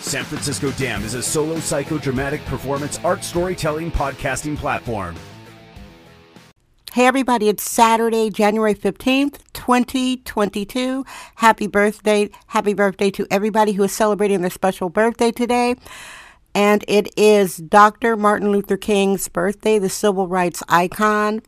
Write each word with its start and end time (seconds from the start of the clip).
San 0.00 0.24
Francisco 0.24 0.70
Dam 0.72 1.04
is 1.04 1.14
a 1.14 1.22
solo 1.22 1.56
psychodramatic 1.56 2.44
performance 2.46 2.98
art 3.04 3.22
storytelling 3.22 3.92
podcasting 3.92 4.56
platform. 4.56 5.14
Hey 6.92 7.06
everybody, 7.06 7.48
it's 7.48 7.62
Saturday, 7.62 8.30
January 8.30 8.74
15th, 8.74 9.38
2022. 9.52 11.04
Happy 11.36 11.66
birthday. 11.66 12.30
Happy 12.48 12.74
birthday 12.74 13.10
to 13.10 13.26
everybody 13.30 13.72
who 13.72 13.84
is 13.84 13.92
celebrating 13.92 14.40
their 14.40 14.50
special 14.50 14.88
birthday 14.88 15.30
today. 15.30 15.76
And 16.54 16.84
it 16.88 17.16
is 17.16 17.58
Dr. 17.58 18.16
Martin 18.16 18.50
Luther 18.50 18.76
King's 18.76 19.28
birthday, 19.28 19.78
the 19.78 19.88
civil 19.88 20.26
rights 20.26 20.62
icon. 20.68 21.42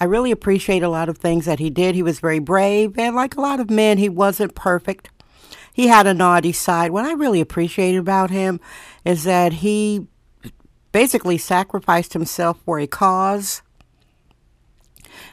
I 0.00 0.04
really 0.04 0.32
appreciate 0.32 0.82
a 0.82 0.88
lot 0.88 1.08
of 1.08 1.18
things 1.18 1.44
that 1.44 1.60
he 1.60 1.70
did. 1.70 1.94
He 1.94 2.02
was 2.02 2.20
very 2.20 2.40
brave, 2.40 2.98
and 2.98 3.14
like 3.14 3.36
a 3.36 3.40
lot 3.40 3.60
of 3.60 3.70
men, 3.70 3.98
he 3.98 4.08
wasn't 4.08 4.54
perfect. 4.54 5.10
He 5.76 5.88
had 5.88 6.06
a 6.06 6.14
naughty 6.14 6.52
side. 6.52 6.90
What 6.90 7.04
I 7.04 7.12
really 7.12 7.42
appreciate 7.42 7.96
about 7.96 8.30
him 8.30 8.60
is 9.04 9.24
that 9.24 9.52
he 9.52 10.06
basically 10.90 11.36
sacrificed 11.36 12.14
himself 12.14 12.58
for 12.64 12.80
a 12.80 12.86
cause. 12.86 13.60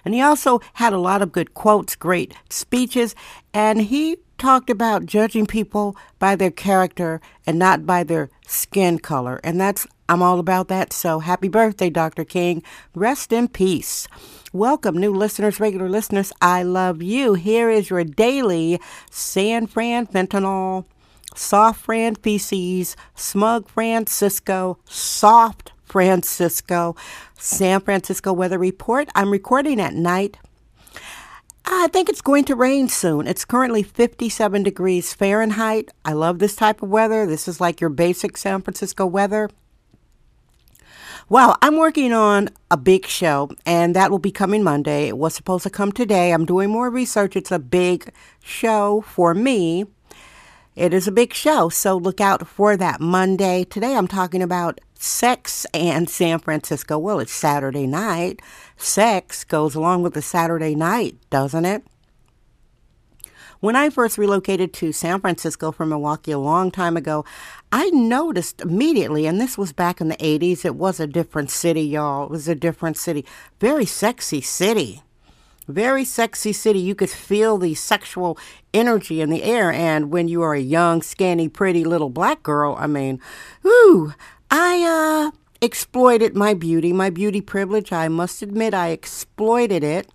And 0.04 0.14
he 0.14 0.20
also 0.20 0.60
had 0.74 0.92
a 0.92 0.98
lot 0.98 1.22
of 1.22 1.32
good 1.32 1.54
quotes, 1.54 1.96
great 1.96 2.34
speeches, 2.50 3.16
and 3.54 3.84
he 3.84 4.18
talked 4.38 4.70
about 4.70 5.06
judging 5.06 5.46
people 5.46 5.96
by 6.20 6.36
their 6.36 6.52
character 6.52 7.22
and 7.48 7.58
not 7.58 7.86
by 7.86 8.04
their 8.04 8.30
skin 8.46 9.00
color. 9.00 9.40
And 9.46 9.62
that's, 9.62 9.88
I'm 10.10 10.22
all 10.22 10.40
about 10.40 10.68
that. 10.68 10.92
So 10.92 11.20
happy 11.20 11.48
birthday, 11.48 11.90
Dr. 11.90 12.26
King. 12.26 12.64
Rest 12.94 13.32
in 13.32 13.48
peace. 13.48 14.10
Welcome, 14.56 15.00
new 15.00 15.12
listeners, 15.12 15.60
regular 15.60 15.90
listeners. 15.90 16.32
I 16.40 16.62
love 16.62 17.02
you. 17.02 17.34
Here 17.34 17.72
is 17.72 17.90
your 17.90 18.04
daily 18.04 18.80
San 19.10 19.66
Fran 19.66 20.06
fentanyl, 20.06 20.86
soft 21.34 21.84
Fran 21.84 22.14
feces, 22.14 22.96
smug 23.16 23.68
Francisco, 23.68 24.78
soft 24.86 25.72
Francisco, 25.82 26.96
San 27.36 27.82
Francisco 27.82 28.32
weather 28.32 28.60
report. 28.60 29.10
I'm 29.16 29.32
recording 29.32 29.82
at 29.82 29.96
night. 29.96 30.38
I 31.66 31.88
think 31.88 32.08
it's 32.08 32.22
going 32.22 32.44
to 32.44 32.56
rain 32.56 32.90
soon. 32.90 33.26
It's 33.26 33.46
currently 33.46 33.82
57 33.82 34.62
degrees 34.62 35.16
Fahrenheit. 35.16 35.90
I 36.06 36.14
love 36.14 36.38
this 36.38 36.56
type 36.56 36.84
of 36.84 36.90
weather. 36.90 37.26
This 37.26 37.48
is 37.48 37.60
like 37.60 37.82
your 37.82 37.90
basic 37.90 38.38
San 38.38 38.62
Francisco 38.62 39.08
weather. 39.08 39.50
Well, 41.30 41.58
I'm 41.62 41.78
working 41.78 42.12
on 42.12 42.50
a 42.70 42.76
big 42.76 43.06
show, 43.06 43.50
and 43.66 43.96
that 43.96 44.12
will 44.12 44.20
be 44.20 44.32
coming 44.32 44.62
Monday. 44.62 45.08
It 45.08 45.18
was 45.18 45.34
supposed 45.34 45.64
to 45.64 45.70
come 45.70 45.94
today. 45.94 46.34
I'm 46.34 46.46
doing 46.46 46.70
more 46.70 46.90
research. 46.90 47.38
It's 47.38 47.52
a 47.52 47.60
big 47.60 48.12
show 48.42 49.02
for 49.08 49.34
me. 49.34 49.86
It 50.76 50.94
is 50.94 51.08
a 51.08 51.14
big 51.14 51.34
show, 51.34 51.70
so 51.70 51.96
look 51.96 52.20
out 52.20 52.46
for 52.46 52.76
that 52.76 53.00
Monday. 53.00 53.64
Today 53.64 53.96
I'm 53.96 54.08
talking 54.08 54.42
about 54.42 54.82
sex 54.96 55.66
and 55.74 56.10
San 56.10 56.40
Francisco. 56.40 56.98
Well, 56.98 57.20
it's 57.20 57.32
Saturday 57.32 57.88
night. 57.88 58.42
Sex 58.76 59.46
goes 59.46 59.76
along 59.76 60.04
with 60.04 60.16
the 60.16 60.22
Saturday 60.22 60.76
night, 60.76 61.16
doesn't 61.30 61.66
it? 61.66 61.86
When 63.64 63.78
I 63.78 63.90
first 63.90 64.18
relocated 64.18 64.74
to 64.74 64.92
San 64.92 65.22
Francisco 65.22 65.72
from 65.72 65.88
Milwaukee 65.88 66.34
a 66.34 66.38
long 66.38 66.70
time 66.70 66.98
ago, 66.98 67.24
I 67.72 67.90
noticed 67.92 68.60
immediately, 68.60 69.26
and 69.26 69.40
this 69.40 69.58
was 69.58 69.72
back 69.72 70.02
in 70.02 70.10
the 70.10 70.18
80s, 70.18 70.66
it 70.66 70.76
was 70.76 71.00
a 71.00 71.08
different 71.08 71.50
city, 71.50 71.80
y'all. 71.80 72.26
It 72.26 72.30
was 72.30 72.50
a 72.50 72.56
different 72.56 72.98
city. 72.98 73.24
Very 73.62 73.86
sexy 73.86 74.42
city. 74.42 75.02
Very 75.66 76.04
sexy 76.04 76.52
city. 76.52 76.80
You 76.80 76.94
could 76.94 77.10
feel 77.10 77.58
the 77.58 77.74
sexual 77.74 78.38
energy 78.74 79.22
in 79.22 79.30
the 79.30 79.44
air. 79.44 79.72
And 79.72 80.12
when 80.12 80.28
you 80.28 80.42
are 80.42 80.54
a 80.54 80.60
young, 80.60 81.02
skinny, 81.02 81.48
pretty 81.48 81.86
little 81.86 82.10
black 82.10 82.44
girl, 82.44 82.76
I 82.78 82.88
mean, 82.88 83.22
ooh, 83.66 84.14
I 84.52 85.32
uh, 85.32 85.38
exploited 85.62 86.36
my 86.36 86.54
beauty, 86.54 86.92
my 86.92 87.10
beauty 87.10 87.40
privilege. 87.40 87.94
I 87.94 88.10
must 88.10 88.42
admit, 88.42 88.74
I 88.74 88.90
exploited 88.90 89.86
it. 89.86 90.10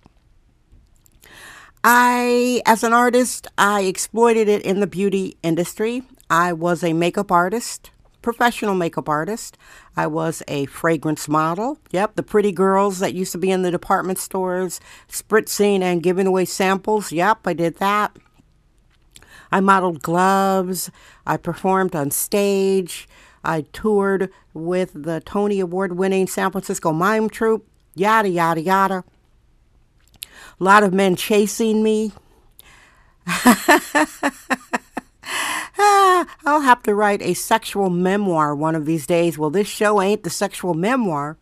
I, 1.83 2.61
as 2.65 2.83
an 2.83 2.91
artist, 2.91 3.47
I 3.57 3.81
exploited 3.81 4.49
it 4.49 4.63
in 4.63 4.81
the 4.81 4.87
beauty 4.87 5.37
industry. 5.41 6.03
I 6.29 6.51
was 6.51 6.83
a 6.83 6.91
makeup 6.91 7.31
artist, 7.31 7.91
professional 8.21 8.75
makeup 8.75 9.07
artist. 9.07 9.57
I 9.95 10.07
was 10.07 10.43
a 10.49 10.65
fragrance 10.65 11.29
model. 11.29 11.79
Yep, 11.91 12.15
the 12.15 12.23
pretty 12.23 12.51
girls 12.51 12.99
that 12.99 13.13
used 13.13 13.31
to 13.31 13.37
be 13.37 13.49
in 13.49 13.61
the 13.61 13.71
department 13.71 14.19
stores, 14.19 14.81
spritzing 15.07 15.81
and 15.81 16.03
giving 16.03 16.27
away 16.27 16.43
samples. 16.43 17.13
Yep, 17.13 17.39
I 17.45 17.53
did 17.53 17.77
that. 17.77 18.17
I 19.49 19.61
modeled 19.61 20.01
gloves. 20.01 20.91
I 21.25 21.37
performed 21.37 21.95
on 21.95 22.11
stage. 22.11 23.07
I 23.43 23.61
toured 23.71 24.31
with 24.53 24.91
the 24.93 25.21
Tony 25.21 25.61
Award 25.61 25.93
winning 25.97 26.27
San 26.27 26.51
Francisco 26.51 26.91
Mime 26.91 27.29
Troupe. 27.29 27.65
Yada, 27.95 28.27
yada, 28.27 28.61
yada. 28.61 29.03
A 30.59 30.63
lot 30.63 30.83
of 30.83 30.93
men 30.93 31.15
chasing 31.15 31.81
me. 31.83 32.11
I'll 36.45 36.61
have 36.61 36.83
to 36.83 36.93
write 36.93 37.21
a 37.21 37.33
sexual 37.33 37.89
memoir 37.89 38.53
one 38.53 38.75
of 38.75 38.85
these 38.85 39.07
days. 39.07 39.37
Well, 39.37 39.49
this 39.49 39.67
show 39.67 40.01
ain't 40.01 40.23
the 40.23 40.29
sexual 40.29 40.73
memoir. 40.73 41.37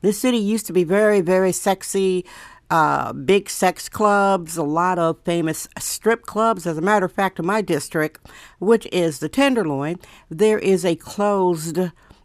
This 0.00 0.18
city 0.18 0.38
used 0.38 0.66
to 0.66 0.72
be 0.72 0.82
very, 0.82 1.20
very 1.20 1.52
sexy, 1.52 2.24
uh, 2.70 3.12
big 3.12 3.50
sex 3.50 3.88
clubs, 3.88 4.56
a 4.56 4.62
lot 4.62 4.98
of 4.98 5.22
famous 5.24 5.68
strip 5.78 6.22
clubs. 6.22 6.66
As 6.66 6.78
a 6.78 6.82
matter 6.82 7.06
of 7.06 7.12
fact, 7.12 7.38
in 7.38 7.46
my 7.46 7.60
district, 7.60 8.26
which 8.58 8.88
is 8.90 9.18
the 9.18 9.28
Tenderloin, 9.28 9.98
there 10.28 10.58
is 10.58 10.84
a 10.84 10.96
closed 10.96 11.78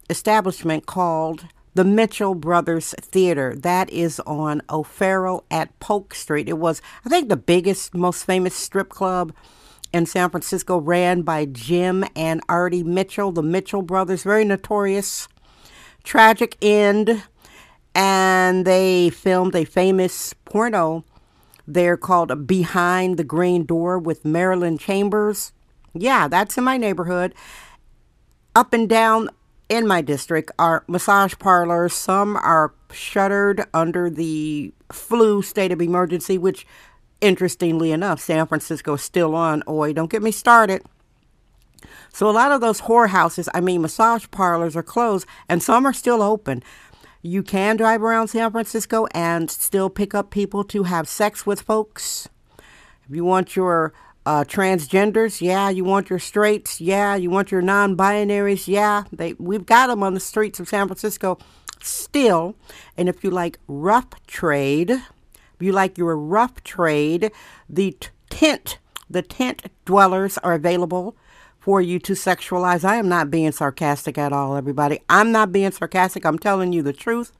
establishment 0.08 0.86
called 0.86 1.46
the 1.76 1.84
Mitchell 1.84 2.34
Brothers 2.34 2.94
Theater. 3.02 3.54
That 3.54 3.90
is 3.90 4.18
on 4.20 4.62
O'Farrell 4.70 5.44
at 5.50 5.78
Polk 5.78 6.14
Street. 6.14 6.48
It 6.48 6.56
was, 6.56 6.80
I 7.04 7.10
think, 7.10 7.28
the 7.28 7.36
biggest, 7.36 7.94
most 7.94 8.24
famous 8.24 8.54
strip 8.54 8.88
club 8.88 9.34
in 9.92 10.06
San 10.06 10.30
Francisco, 10.30 10.78
ran 10.78 11.20
by 11.20 11.44
Jim 11.44 12.04
and 12.16 12.40
Artie 12.48 12.82
Mitchell, 12.82 13.30
the 13.30 13.42
Mitchell 13.42 13.82
brothers, 13.82 14.22
very 14.22 14.44
notorious. 14.44 15.28
Tragic 16.02 16.56
end. 16.62 17.22
And 17.94 18.66
they 18.66 19.10
filmed 19.10 19.54
a 19.54 19.64
famous 19.64 20.32
porno 20.46 21.04
there 21.66 21.98
called 21.98 22.46
Behind 22.46 23.18
the 23.18 23.24
Green 23.24 23.66
Door 23.66 23.98
with 23.98 24.24
Marilyn 24.24 24.78
Chambers. 24.78 25.52
Yeah, 25.92 26.26
that's 26.26 26.56
in 26.56 26.64
my 26.64 26.78
neighborhood. 26.78 27.34
Up 28.54 28.72
and 28.72 28.88
down 28.88 29.28
in 29.68 29.86
my 29.86 30.00
district 30.00 30.50
are 30.58 30.84
massage 30.86 31.34
parlors. 31.38 31.94
Some 31.94 32.36
are 32.36 32.72
shuttered 32.92 33.64
under 33.74 34.08
the 34.08 34.72
flu 34.92 35.42
state 35.42 35.72
of 35.72 35.82
emergency, 35.82 36.38
which, 36.38 36.66
interestingly 37.20 37.92
enough, 37.92 38.20
San 38.20 38.46
Francisco 38.46 38.94
is 38.94 39.02
still 39.02 39.34
on. 39.34 39.62
Oi, 39.68 39.92
don't 39.92 40.10
get 40.10 40.22
me 40.22 40.30
started. 40.30 40.82
So 42.12 42.30
a 42.30 42.32
lot 42.32 42.52
of 42.52 42.60
those 42.60 42.82
whorehouses, 42.82 43.48
I 43.52 43.60
mean 43.60 43.82
massage 43.82 44.26
parlors, 44.30 44.76
are 44.76 44.82
closed, 44.82 45.26
and 45.48 45.62
some 45.62 45.84
are 45.86 45.92
still 45.92 46.22
open. 46.22 46.62
You 47.20 47.42
can 47.42 47.76
drive 47.76 48.02
around 48.02 48.28
San 48.28 48.50
Francisco 48.52 49.06
and 49.12 49.50
still 49.50 49.90
pick 49.90 50.14
up 50.14 50.30
people 50.30 50.64
to 50.64 50.84
have 50.84 51.08
sex 51.08 51.44
with 51.44 51.60
folks. 51.60 52.28
If 53.08 53.14
you 53.14 53.24
want 53.24 53.56
your 53.56 53.92
uh, 54.26 54.44
transgenders, 54.44 55.40
yeah. 55.40 55.70
You 55.70 55.84
want 55.84 56.10
your 56.10 56.18
straights, 56.18 56.80
yeah. 56.80 57.14
You 57.14 57.30
want 57.30 57.52
your 57.52 57.62
non-binaries, 57.62 58.66
yeah. 58.66 59.04
They 59.12 59.34
we've 59.34 59.64
got 59.64 59.86
them 59.86 60.02
on 60.02 60.14
the 60.14 60.20
streets 60.20 60.60
of 60.60 60.68
San 60.68 60.88
Francisco 60.88 61.38
still. 61.80 62.56
And 62.96 63.08
if 63.08 63.22
you 63.22 63.30
like 63.30 63.58
rough 63.68 64.08
trade, 64.26 64.90
if 64.90 65.60
you 65.60 65.72
like 65.72 65.96
your 65.96 66.16
rough 66.16 66.62
trade, 66.64 67.30
the 67.68 67.92
t- 67.92 68.08
tent, 68.28 68.78
the 69.08 69.22
tent 69.22 69.62
dwellers 69.84 70.38
are 70.38 70.54
available 70.54 71.16
for 71.60 71.80
you 71.80 71.98
to 72.00 72.12
sexualize. 72.12 72.84
I 72.84 72.96
am 72.96 73.08
not 73.08 73.30
being 73.30 73.52
sarcastic 73.52 74.18
at 74.18 74.32
all, 74.32 74.56
everybody. 74.56 75.00
I'm 75.08 75.32
not 75.32 75.52
being 75.52 75.70
sarcastic. 75.70 76.24
I'm 76.24 76.38
telling 76.38 76.72
you 76.72 76.82
the 76.82 76.92
truth 76.92 77.32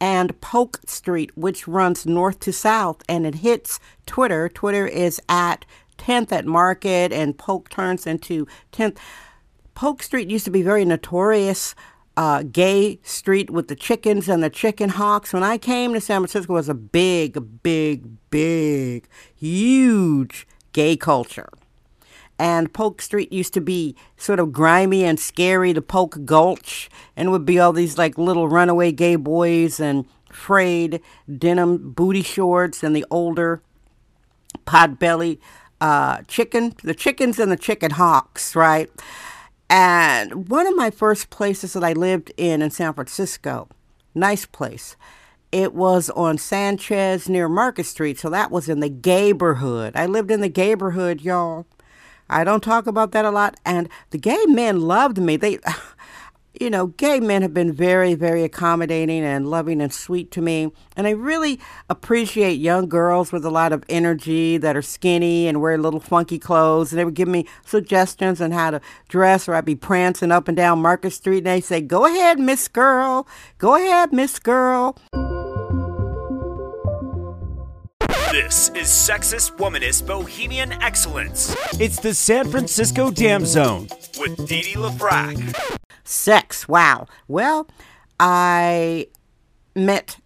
and 0.00 0.38
Polk 0.40 0.80
Street, 0.86 1.30
which 1.36 1.68
runs 1.68 2.06
north 2.06 2.40
to 2.40 2.52
south 2.52 3.02
and 3.08 3.26
it 3.26 3.36
hits 3.36 3.80
Twitter. 4.06 4.48
Twitter 4.48 4.86
is 4.86 5.20
at 5.28 5.64
10th 5.98 6.32
at 6.32 6.46
Market 6.46 7.12
and 7.12 7.36
Polk 7.38 7.68
turns 7.68 8.06
into 8.06 8.46
10th. 8.72 8.98
Polk 9.74 10.02
Street 10.02 10.30
used 10.30 10.44
to 10.44 10.50
be 10.50 10.62
very 10.62 10.84
notorious 10.84 11.74
uh, 12.16 12.42
gay 12.42 12.98
street 13.02 13.50
with 13.50 13.68
the 13.68 13.76
chickens 13.76 14.28
and 14.28 14.42
the 14.42 14.50
chicken 14.50 14.90
hawks. 14.90 15.32
When 15.32 15.42
I 15.42 15.58
came 15.58 15.94
to 15.94 16.00
San 16.00 16.20
Francisco, 16.20 16.52
it 16.52 16.56
was 16.56 16.68
a 16.68 16.74
big, 16.74 17.62
big, 17.62 18.16
big, 18.30 19.08
huge 19.34 20.46
gay 20.72 20.96
culture. 20.96 21.48
And 22.38 22.72
Polk 22.72 23.00
Street 23.00 23.32
used 23.32 23.54
to 23.54 23.60
be 23.60 23.94
sort 24.16 24.40
of 24.40 24.52
grimy 24.52 25.04
and 25.04 25.20
scary, 25.20 25.72
the 25.72 25.82
Polk 25.82 26.24
Gulch, 26.24 26.90
and 27.16 27.30
would 27.30 27.44
be 27.44 27.58
all 27.60 27.72
these 27.72 27.98
like 27.98 28.18
little 28.18 28.48
runaway 28.48 28.90
gay 28.90 29.16
boys 29.16 29.78
and 29.78 30.06
frayed 30.30 31.00
denim 31.38 31.92
booty 31.92 32.22
shorts 32.22 32.82
and 32.82 32.96
the 32.96 33.04
older 33.10 33.62
potbelly 34.66 35.38
uh, 35.80 36.22
chicken, 36.28 36.74
the 36.82 36.94
chickens 36.94 37.38
and 37.38 37.50
the 37.50 37.56
chicken 37.56 37.92
hawks, 37.92 38.56
right? 38.56 38.90
And 39.68 40.48
one 40.48 40.66
of 40.66 40.76
my 40.76 40.90
first 40.90 41.30
places 41.30 41.72
that 41.72 41.84
I 41.84 41.92
lived 41.92 42.32
in 42.36 42.62
in 42.62 42.70
San 42.70 42.92
Francisco, 42.92 43.68
nice 44.14 44.46
place, 44.46 44.96
it 45.50 45.74
was 45.74 46.08
on 46.10 46.38
Sanchez 46.38 47.28
near 47.28 47.48
Market 47.48 47.86
Street. 47.86 48.18
So 48.18 48.30
that 48.30 48.50
was 48.50 48.68
in 48.68 48.80
the 48.80 48.90
neighborhood. 48.90 49.94
I 49.96 50.06
lived 50.06 50.30
in 50.30 50.40
the 50.40 50.48
neighborhood, 50.48 51.20
y'all. 51.20 51.66
I 52.32 52.44
don't 52.44 52.62
talk 52.62 52.86
about 52.86 53.12
that 53.12 53.24
a 53.24 53.30
lot. 53.30 53.58
And 53.64 53.88
the 54.10 54.18
gay 54.18 54.44
men 54.46 54.80
loved 54.80 55.18
me. 55.18 55.36
They, 55.36 55.58
you 56.60 56.70
know, 56.70 56.88
gay 56.88 57.20
men 57.20 57.42
have 57.42 57.54
been 57.54 57.72
very, 57.72 58.14
very 58.14 58.42
accommodating 58.42 59.22
and 59.22 59.48
loving 59.48 59.80
and 59.80 59.92
sweet 59.92 60.30
to 60.32 60.40
me. 60.40 60.72
And 60.96 61.06
I 61.06 61.10
really 61.10 61.60
appreciate 61.88 62.54
young 62.54 62.88
girls 62.88 63.32
with 63.32 63.44
a 63.44 63.50
lot 63.50 63.72
of 63.72 63.84
energy 63.88 64.56
that 64.58 64.76
are 64.76 64.82
skinny 64.82 65.46
and 65.46 65.60
wear 65.60 65.76
little 65.78 66.00
funky 66.00 66.38
clothes. 66.38 66.92
And 66.92 66.98
they 66.98 67.04
would 67.04 67.14
give 67.14 67.28
me 67.28 67.46
suggestions 67.64 68.40
on 68.40 68.52
how 68.52 68.70
to 68.72 68.80
dress, 69.08 69.48
or 69.48 69.54
I'd 69.54 69.64
be 69.64 69.76
prancing 69.76 70.32
up 70.32 70.48
and 70.48 70.56
down 70.56 70.80
Market 70.80 71.10
Street. 71.12 71.38
And 71.38 71.46
they'd 71.46 71.60
say, 71.60 71.80
Go 71.80 72.06
ahead, 72.06 72.38
Miss 72.38 72.68
Girl. 72.68 73.26
Go 73.58 73.74
ahead, 73.76 74.12
Miss 74.12 74.38
Girl. 74.38 74.96
This 78.32 78.70
is 78.70 78.86
Sexist 78.86 79.58
Womanist 79.58 80.06
Bohemian 80.06 80.72
Excellence. 80.80 81.54
It's 81.78 82.00
the 82.00 82.14
San 82.14 82.48
Francisco 82.50 83.10
Dam 83.10 83.44
Zone 83.44 83.88
with 84.18 84.48
Dee 84.48 84.62
Dee 84.62 84.72
LaFrac. 84.72 85.78
Sex, 86.02 86.66
wow. 86.66 87.06
Well, 87.28 87.68
I 88.18 89.08
met 89.76 90.16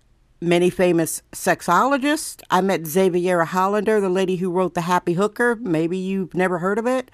many 0.41 0.70
famous 0.70 1.20
sexologists. 1.32 2.44
I 2.49 2.61
met 2.61 2.87
Xaviera 2.87 3.44
Hollander, 3.44 4.00
the 4.00 4.09
lady 4.09 4.37
who 4.37 4.52
wrote 4.52 4.75
The 4.75 4.82
Happy 4.82 5.14
Hooker. 5.14 5.56
Maybe 5.56 5.99
you've 5.99 6.32
never 6.32 6.59
heard 6.59 6.79
of 6.79 6.87
it. 6.87 7.11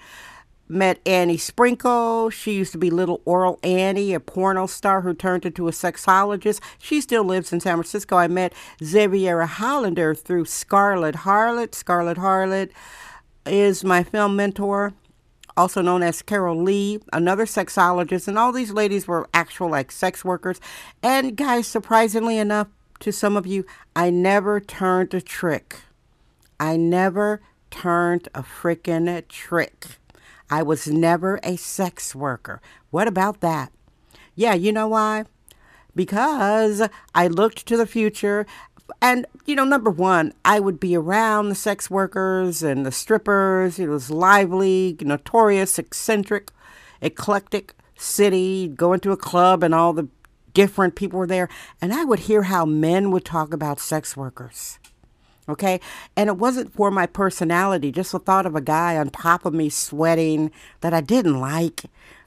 Met 0.72 1.00
Annie 1.04 1.36
Sprinkle. 1.36 2.30
She 2.30 2.54
used 2.54 2.72
to 2.72 2.78
be 2.78 2.88
Little 2.88 3.20
Oral 3.26 3.58
Annie, 3.62 4.14
a 4.14 4.20
porno 4.20 4.66
star 4.66 5.02
who 5.02 5.12
turned 5.12 5.44
into 5.44 5.69
a 5.69 5.70
sexologist. 5.70 6.60
She 6.78 7.02
still 7.02 7.24
lives 7.24 7.52
in 7.52 7.60
San 7.60 7.74
Francisco. 7.74 8.16
I 8.16 8.26
met 8.26 8.54
Xaviera 8.82 9.46
Hollander 9.46 10.14
through 10.14 10.46
Scarlot 10.46 11.14
Harlot. 11.14 11.72
Scarlot 11.72 12.16
Harlot 12.16 12.70
is 13.44 13.84
my 13.84 14.02
film 14.02 14.34
mentor 14.34 14.94
also 15.54 15.82
known 15.82 16.02
as 16.02 16.22
Carol 16.22 16.62
Leigh, 16.62 16.98
another 17.12 17.44
sexologist, 17.44 18.26
and 18.26 18.38
all 18.38 18.52
these 18.52 18.72
ladies 18.72 19.06
were 19.06 19.28
actual 19.34 19.69
like 19.69 19.92
sex 19.92 20.24
workers. 20.24 20.58
And 21.02 21.36
guys, 21.36 21.66
surprisingly 21.66 22.38
enough, 22.38 22.69
to 23.00 23.12
some 23.12 23.36
of 23.36 23.46
you, 23.46 23.66
I 23.94 24.08
never 24.08 24.60
turned 24.60 25.12
a 25.12 25.20
trick. 25.20 25.80
I 26.58 26.78
never 26.78 27.42
turned 27.70 28.28
a 28.34 28.42
freaking 28.42 29.28
trick. 29.28 29.98
I 30.52 30.62
was 30.62 30.87
never 30.87 31.40
a 31.43 31.56
sex 31.56 32.14
worker. 32.14 32.60
What 32.90 33.08
about 33.08 33.40
that? 33.40 33.72
Yeah, 34.34 34.52
you 34.52 34.70
know 34.70 34.87
why? 34.87 35.25
Because 35.96 36.87
I 37.14 37.26
looked 37.26 37.64
to 37.69 37.78
the 37.78 37.87
future. 37.87 38.44
And, 39.00 39.25
you 39.46 39.54
know, 39.54 39.64
number 39.64 39.88
one, 39.88 40.34
I 40.44 40.60
would 40.60 40.78
be 40.78 40.94
around 40.94 41.49
the 41.49 41.54
sex 41.54 41.88
workers 41.88 42.62
and 42.62 42.84
the 42.84 42.93
strippers. 42.93 43.78
It 43.78 43.88
was 43.88 44.10
lively, 44.10 44.94
notorious, 45.00 45.78
eccentric, 45.78 46.50
eclectic 47.00 47.75
city. 47.96 48.69
Go 48.69 48.93
into 48.93 49.10
a 49.10 49.16
club 49.16 49.62
and 49.62 49.75
all 49.75 49.94
the 49.94 50.08
different 50.52 50.96
people 50.96 51.19
were 51.19 51.26
there. 51.26 51.48
And 51.81 51.94
I 51.94 52.05
would 52.05 52.19
hear 52.19 52.43
how 52.43 52.66
men 52.66 53.10
would 53.10 53.25
talk 53.25 53.55
about 53.55 53.81
sex 53.81 54.19
workers 54.19 54.78
okay? 55.48 55.80
And 56.16 56.28
it 56.28 56.36
wasn't 56.36 56.72
for 56.72 56.90
my 56.90 57.06
personality, 57.06 57.92
just 57.92 58.12
the 58.12 58.18
thought 58.18 58.46
of 58.46 58.54
a 58.54 58.60
guy 58.60 58.96
on 58.96 59.10
top 59.10 59.44
of 59.44 59.54
me 59.54 59.68
sweating 59.68 60.50
that 60.80 60.94
I 60.94 61.00
didn't 61.00 61.40
like, 61.40 61.84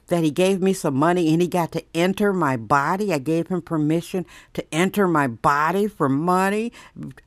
that 0.08 0.22
he 0.22 0.30
gave 0.30 0.60
me 0.62 0.72
some 0.72 0.94
money 0.94 1.32
and 1.32 1.42
he 1.42 1.48
got 1.48 1.72
to 1.72 1.84
enter 1.94 2.32
my 2.32 2.56
body. 2.56 3.12
I 3.12 3.18
gave 3.18 3.48
him 3.48 3.60
permission 3.60 4.24
to 4.54 4.64
enter 4.72 5.08
my 5.08 5.26
body 5.26 5.88
for 5.88 6.08
money. 6.08 6.72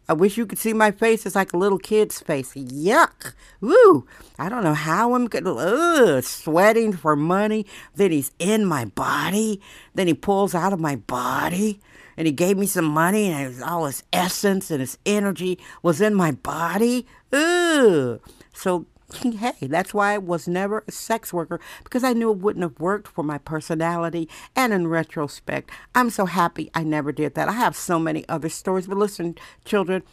I 0.08 0.14
wish 0.14 0.38
you 0.38 0.46
could 0.46 0.58
see 0.58 0.74
my 0.74 0.92
face. 0.92 1.26
It's 1.26 1.36
like 1.36 1.54
a 1.54 1.58
little 1.58 1.80
kid's 1.80 2.22
face. 2.22 2.54
Yuck. 2.54 3.34
Woo. 3.60 4.08
I 4.38 4.50
don't 4.50 4.64
know 4.64 4.74
how 4.74 5.14
I'm 5.14 5.28
going 5.28 5.44
to, 5.44 6.22
sweating 6.22 6.94
for 6.94 7.16
money. 7.16 7.66
Then 7.96 8.12
he's 8.12 8.32
in 8.40 8.66
my 8.66 8.86
body. 8.86 9.62
Then 9.94 10.08
he 10.08 10.14
pulls 10.14 10.56
out 10.56 10.74
of 10.74 10.80
my 10.80 10.96
body 10.96 11.82
and 12.16 12.28
he 12.28 12.34
gave 12.34 12.58
me 12.58 12.66
some 12.66 12.86
money 12.86 13.30
and 13.30 13.64
all 13.64 13.86
his 13.86 14.04
essence 14.12 14.72
and 14.72 14.80
his 14.80 14.98
energy 15.06 15.60
was 15.82 16.02
in 16.02 16.14
my 16.14 16.32
body. 16.32 17.06
Ugh. 17.32 18.22
So 18.54 18.86
hey, 19.24 19.56
that's 19.62 19.94
why 19.94 20.14
I 20.14 20.18
was 20.18 20.48
never 20.48 20.84
a 20.88 20.92
sex 20.92 21.34
worker 21.34 21.60
because 21.84 22.04
I 22.04 22.14
knew 22.14 22.32
it 22.32 22.38
wouldn't 22.38 22.64
have 22.64 22.80
worked 22.80 23.08
for 23.08 23.24
my 23.24 23.38
personality. 23.38 24.30
And 24.56 24.74
in 24.74 24.88
retrospect, 24.88 25.72
I'm 25.96 26.10
so 26.10 26.26
happy 26.26 26.70
I 26.74 26.84
never 26.84 27.12
did 27.12 27.36
that. 27.36 27.50
I 27.50 27.54
have 27.54 27.76
so 27.76 28.00
many 28.00 28.28
other 28.30 28.50
stories. 28.50 28.88
But 28.88 28.98
listen, 28.98 29.36
children, 29.66 30.04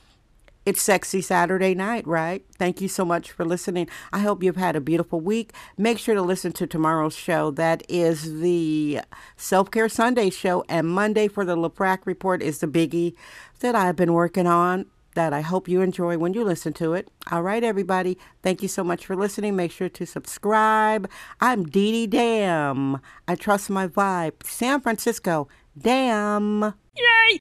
it's 0.64 0.82
Sexy 0.82 1.20
Saturday 1.20 1.74
night, 1.74 2.04
right? 2.08 2.44
Thank 2.58 2.80
you 2.80 2.88
so 2.88 3.04
much 3.04 3.30
for 3.30 3.44
listening. 3.44 3.88
I 4.12 4.18
hope 4.18 4.42
you've 4.42 4.56
had 4.56 4.74
a 4.74 4.80
beautiful 4.80 5.20
week. 5.20 5.52
Make 5.78 5.98
sure 5.98 6.16
to 6.16 6.22
listen 6.22 6.52
to 6.54 6.66
tomorrow's 6.66 7.16
show. 7.16 7.52
That 7.52 7.84
is 7.88 8.40
the 8.40 9.00
Self 9.36 9.70
Care 9.70 9.88
Sunday 9.88 10.28
show. 10.30 10.64
And 10.68 10.88
Monday 10.88 11.28
for 11.28 11.44
the 11.44 11.56
LaFrac 11.56 12.00
Report 12.04 12.42
is 12.42 12.58
the 12.58 12.66
biggie 12.66 13.14
that 13.60 13.76
I've 13.76 13.94
been 13.94 14.12
working 14.12 14.48
on 14.48 14.86
that 15.16 15.32
I 15.32 15.40
hope 15.40 15.68
you 15.68 15.80
enjoy 15.80 16.16
when 16.18 16.32
you 16.34 16.44
listen 16.44 16.72
to 16.74 16.94
it. 16.94 17.10
All 17.32 17.42
right, 17.42 17.64
everybody. 17.64 18.16
Thank 18.42 18.62
you 18.62 18.68
so 18.68 18.84
much 18.84 19.04
for 19.04 19.16
listening. 19.16 19.56
Make 19.56 19.72
sure 19.72 19.88
to 19.88 20.06
subscribe. 20.06 21.10
I'm 21.40 21.64
Dee 21.64 21.90
Dee 21.90 22.06
Dam. 22.06 23.00
I 23.26 23.34
trust 23.34 23.68
my 23.68 23.88
vibe. 23.88 24.44
San 24.44 24.80
Francisco. 24.80 25.48
Damn. 25.76 26.74
Yay! 26.96 27.40